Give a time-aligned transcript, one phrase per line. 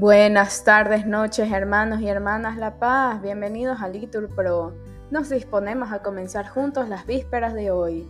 [0.00, 3.20] Buenas tardes, noches, hermanos y hermanas La Paz.
[3.20, 4.72] Bienvenidos a Litur Pro.
[5.10, 8.08] Nos disponemos a comenzar juntos las vísperas de hoy,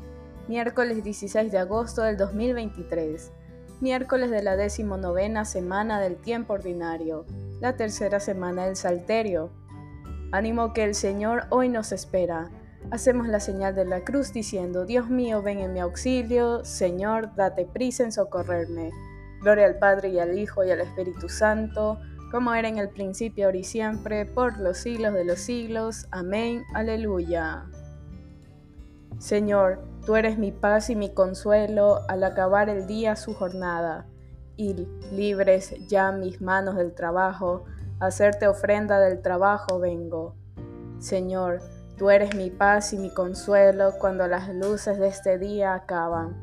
[0.48, 3.32] miércoles 16 de agosto del 2023,
[3.80, 7.24] miércoles de la decimonovena semana del tiempo ordinario,
[7.62, 9.48] la tercera semana del Salterio.
[10.30, 12.50] Ánimo que el Señor hoy nos espera.
[12.90, 17.64] Hacemos la señal de la cruz diciendo, Dios mío, ven en mi auxilio, Señor, date
[17.64, 18.90] prisa en socorrerme.
[19.42, 21.98] Gloria al Padre y al Hijo y al Espíritu Santo,
[22.30, 26.06] como era en el principio, ahora y siempre, por los siglos de los siglos.
[26.10, 26.64] Amén.
[26.74, 27.64] Aleluya.
[29.18, 34.06] Señor, tú eres mi paz y mi consuelo al acabar el día su jornada,
[34.56, 37.64] y libres ya mis manos del trabajo,
[38.00, 40.34] hacerte ofrenda del trabajo vengo.
[40.98, 41.60] Señor,
[41.96, 46.42] tú eres mi paz y mi consuelo cuando las luces de este día acaban,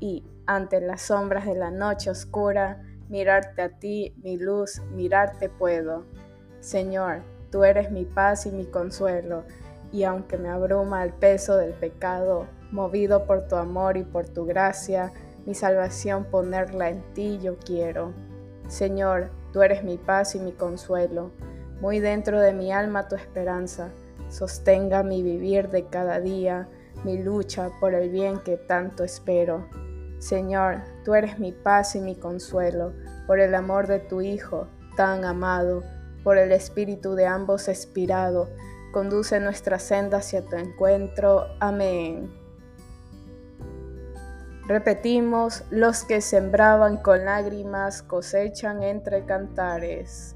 [0.00, 6.04] y ante las sombras de la noche oscura, mirarte a ti, mi luz, mirarte puedo.
[6.60, 9.44] Señor, tú eres mi paz y mi consuelo,
[9.92, 14.44] y aunque me abruma el peso del pecado, movido por tu amor y por tu
[14.44, 15.12] gracia,
[15.46, 18.12] mi salvación ponerla en ti yo quiero.
[18.68, 21.30] Señor, tú eres mi paz y mi consuelo,
[21.80, 23.90] muy dentro de mi alma tu esperanza,
[24.28, 26.68] sostenga mi vivir de cada día,
[27.04, 29.66] mi lucha por el bien que tanto espero.
[30.18, 32.92] Señor, tú eres mi paz y mi consuelo,
[33.26, 35.82] por el amor de tu Hijo, tan amado,
[36.24, 38.48] por el Espíritu de ambos expirado,
[38.92, 41.46] conduce nuestra senda hacia tu encuentro.
[41.60, 42.32] Amén.
[44.66, 50.34] Repetimos, los que sembraban con lágrimas cosechan entre cantares.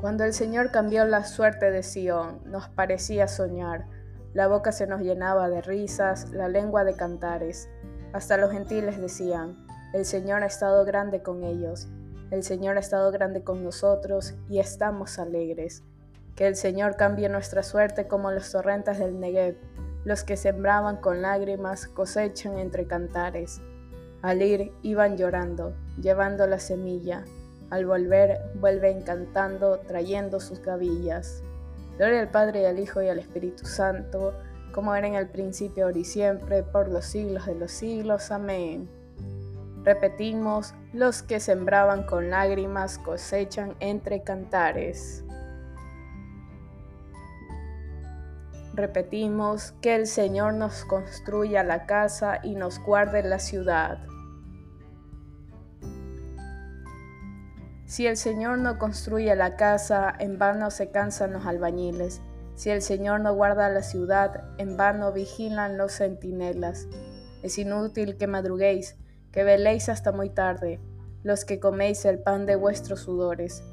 [0.00, 3.86] Cuando el Señor cambió la suerte de Sión, nos parecía soñar
[4.32, 7.68] la boca se nos llenaba de risas, la lengua de cantares.
[8.12, 11.88] Hasta los gentiles decían, el Señor ha estado grande con ellos,
[12.30, 15.82] el Señor ha estado grande con nosotros y estamos alegres.
[16.36, 19.56] Que el Señor cambie nuestra suerte como los torrentes del Negev,
[20.04, 23.60] los que sembraban con lágrimas cosechan entre cantares.
[24.22, 27.24] Al ir iban llorando, llevando la semilla,
[27.70, 31.42] al volver vuelven cantando, trayendo sus gavillas.
[32.00, 34.32] Gloria al Padre y al Hijo y al Espíritu Santo,
[34.72, 38.30] como era en el principio, ahora y siempre, por los siglos de los siglos.
[38.30, 38.88] Amén.
[39.84, 45.26] Repetimos, los que sembraban con lágrimas cosechan entre cantares.
[48.72, 53.98] Repetimos, que el Señor nos construya la casa y nos guarde la ciudad.
[57.90, 62.20] Si el Señor no construye la casa, en vano se cansan los albañiles.
[62.54, 66.86] Si el Señor no guarda la ciudad, en vano vigilan los centinelas.
[67.42, 68.96] Es inútil que madruguéis,
[69.32, 70.78] que veléis hasta muy tarde,
[71.24, 73.64] los que coméis el pan de vuestros sudores.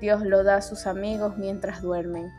[0.00, 2.30] Dios lo da a sus amigos mientras duermen.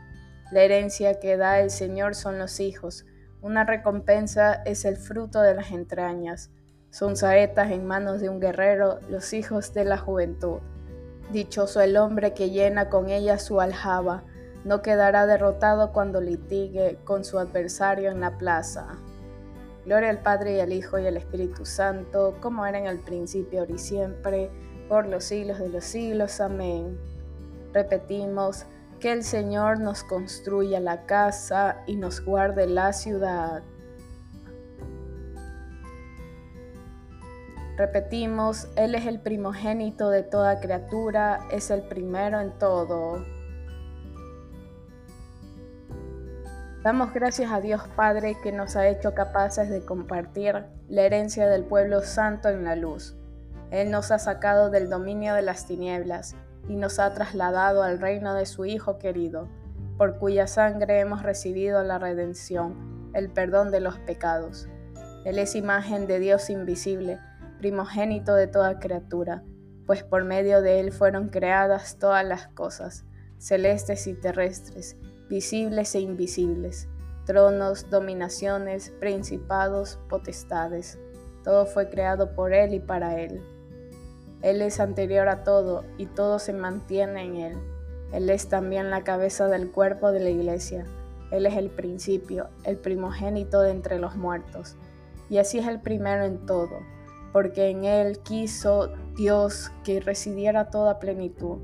[0.50, 3.06] La herencia que da el Señor son los hijos.
[3.42, 6.50] Una recompensa es el fruto de las entrañas.
[6.90, 10.58] Son saetas en manos de un guerrero los hijos de la juventud.
[11.32, 14.24] Dichoso el hombre que llena con ella su aljaba,
[14.64, 18.98] no quedará derrotado cuando litigue con su adversario en la plaza.
[19.84, 23.60] Gloria al Padre y al Hijo y al Espíritu Santo, como era en el principio,
[23.60, 24.50] ahora y siempre,
[24.88, 26.40] por los siglos de los siglos.
[26.40, 26.98] Amén.
[27.72, 28.66] Repetimos,
[29.00, 33.62] que el Señor nos construya la casa y nos guarde la ciudad.
[37.78, 43.24] Repetimos, Él es el primogénito de toda criatura, es el primero en todo.
[46.82, 51.62] Damos gracias a Dios Padre que nos ha hecho capaces de compartir la herencia del
[51.62, 53.16] pueblo santo en la luz.
[53.70, 56.34] Él nos ha sacado del dominio de las tinieblas
[56.68, 59.46] y nos ha trasladado al reino de su Hijo querido,
[59.96, 64.68] por cuya sangre hemos recibido la redención, el perdón de los pecados.
[65.24, 67.20] Él es imagen de Dios invisible
[67.58, 69.42] primogénito de toda criatura,
[69.86, 73.04] pues por medio de él fueron creadas todas las cosas,
[73.38, 74.96] celestes y terrestres,
[75.28, 76.88] visibles e invisibles,
[77.24, 80.98] tronos, dominaciones, principados, potestades.
[81.44, 83.42] Todo fue creado por él y para él.
[84.42, 87.58] Él es anterior a todo y todo se mantiene en él.
[88.12, 90.84] Él es también la cabeza del cuerpo de la iglesia.
[91.30, 94.76] Él es el principio, el primogénito de entre los muertos.
[95.28, 96.78] Y así es el primero en todo
[97.38, 101.58] porque en Él quiso Dios que residiera toda plenitud,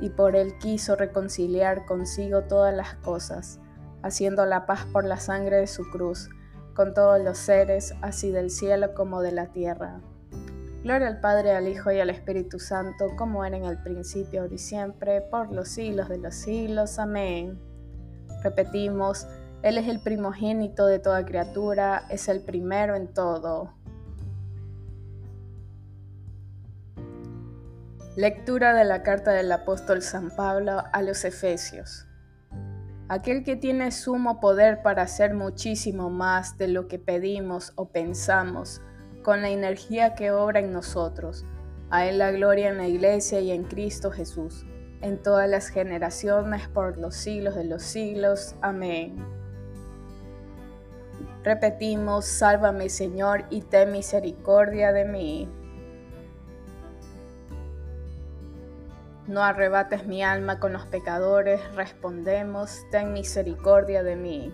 [0.00, 3.60] y por Él quiso reconciliar consigo todas las cosas,
[4.02, 6.28] haciendo la paz por la sangre de su cruz,
[6.74, 10.00] con todos los seres, así del cielo como de la tierra.
[10.82, 14.54] Gloria al Padre, al Hijo y al Espíritu Santo, como era en el principio, ahora
[14.54, 16.98] y siempre, por los siglos de los siglos.
[16.98, 17.60] Amén.
[18.42, 19.28] Repetimos,
[19.62, 23.80] Él es el primogénito de toda criatura, es el primero en todo.
[28.14, 32.06] Lectura de la carta del apóstol San Pablo a los Efesios.
[33.08, 38.82] Aquel que tiene sumo poder para hacer muchísimo más de lo que pedimos o pensamos,
[39.22, 41.46] con la energía que obra en nosotros.
[41.88, 44.66] A Él la gloria en la Iglesia y en Cristo Jesús,
[45.00, 48.56] en todas las generaciones, por los siglos de los siglos.
[48.60, 49.24] Amén.
[51.42, 55.61] Repetimos, sálvame Señor y ten misericordia de mí.
[59.26, 64.52] No arrebates mi alma con los pecadores, respondemos, ten misericordia de mí.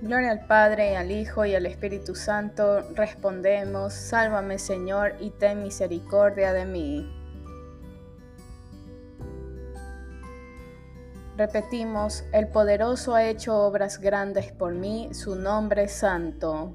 [0.00, 6.52] Gloria al Padre, al Hijo y al Espíritu Santo, respondemos, sálvame Señor y ten misericordia
[6.52, 7.16] de mí.
[11.36, 16.74] Repetimos, el poderoso ha hecho obras grandes por mí, su nombre es santo.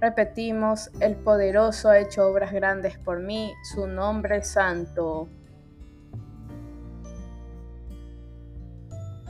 [0.00, 5.28] Repetimos, el poderoso ha hecho obras grandes por mí, su nombre es santo.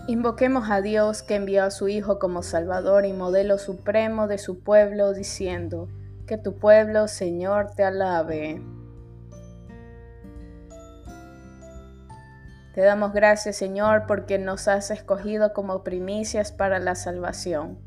[0.08, 4.60] Invoquemos a Dios que envió a su Hijo como Salvador y modelo supremo de su
[4.60, 5.88] pueblo, diciendo,
[6.26, 8.60] que tu pueblo, Señor, te alabe.
[12.74, 17.85] Te damos gracias, Señor, porque nos has escogido como primicias para la salvación.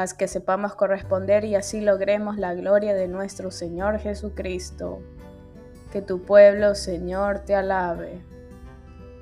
[0.00, 5.00] Haz que sepamos corresponder y así logremos la gloria de nuestro Señor Jesucristo.
[5.90, 8.22] Que tu pueblo, Señor, te alabe.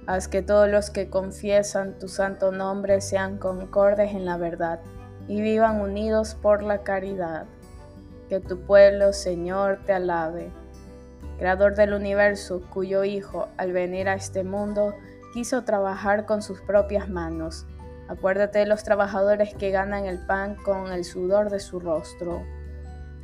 [0.07, 4.81] Haz que todos los que confiesan tu santo nombre sean concordes en la verdad
[5.27, 7.47] y vivan unidos por la caridad.
[8.29, 10.51] Que tu pueblo, Señor, te alabe.
[11.39, 14.93] Creador del universo, cuyo Hijo, al venir a este mundo,
[15.33, 17.65] quiso trabajar con sus propias manos.
[18.09, 22.43] Acuérdate de los trabajadores que ganan el pan con el sudor de su rostro.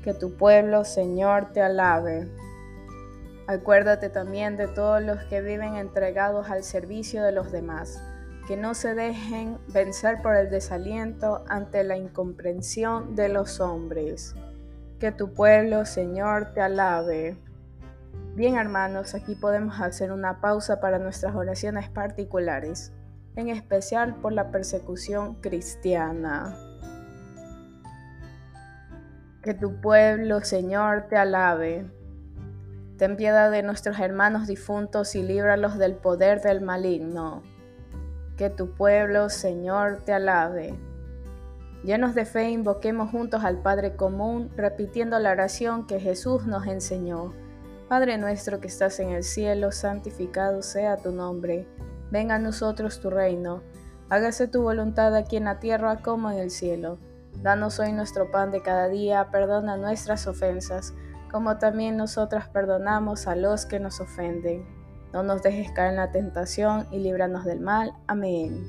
[0.02, 2.29] Que tu pueblo, Señor, te alabe.
[3.46, 8.02] Acuérdate también de todos los que viven entregados al servicio de los demás,
[8.46, 14.34] que no se dejen vencer por el desaliento ante la incomprensión de los hombres.
[14.98, 17.36] Que tu pueblo, Señor, te alabe.
[18.34, 22.93] Bien hermanos, aquí podemos hacer una pausa para nuestras oraciones particulares,
[23.36, 26.56] en especial por la persecución cristiana.
[29.43, 31.91] Que tu pueblo, Señor, te alabe.
[32.96, 37.43] Ten piedad de nuestros hermanos difuntos y líbralos del poder del maligno.
[38.36, 40.79] Que tu pueblo, Señor, te alabe.
[41.82, 47.32] Llenos de fe, invoquemos juntos al Padre común, repitiendo la oración que Jesús nos enseñó.
[47.89, 51.67] Padre nuestro que estás en el cielo, santificado sea tu nombre.
[52.13, 53.63] Venga a nosotros tu reino.
[54.11, 56.99] Hágase tu voluntad aquí en la tierra como en el cielo.
[57.43, 60.95] Danos hoy nuestro pan de cada día, perdona nuestras ofensas
[61.33, 64.65] como también nosotras perdonamos a los que nos ofenden.
[65.15, 67.95] No nos dejes caer en la tentación y líbranos del mal.
[68.07, 68.63] Amén.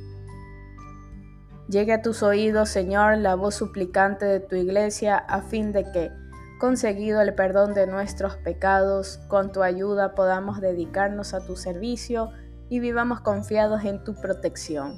[1.67, 6.11] Llegue a tus oídos, Señor, la voz suplicante de tu iglesia, a fin de que,
[6.59, 12.31] conseguido el perdón de nuestros pecados, con tu ayuda podamos dedicarnos a tu servicio
[12.69, 14.97] y vivamos confiados en tu protección.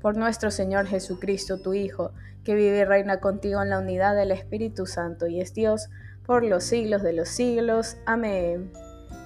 [0.00, 2.12] Por nuestro Señor Jesucristo, tu Hijo,
[2.44, 5.88] que vive y reina contigo en la unidad del Espíritu Santo y es Dios,
[6.26, 7.96] por los siglos de los siglos.
[8.06, 8.72] Amén.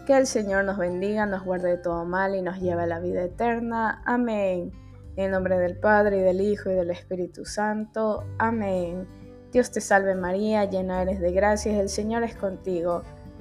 [0.07, 3.01] Que el Señor nos bendiga, nos guarde de todo mal y nos lleve a la
[3.01, 4.03] vida eterna.
[4.05, 4.73] Amén.
[5.17, 8.25] En nombre del Padre y del Hijo y del Espíritu Santo.
[8.39, 9.07] Amén.
[9.53, 13.03] Dios te salve María, llena eres de gracias, el Señor es contigo.